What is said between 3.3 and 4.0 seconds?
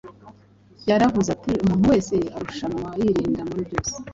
muri byose”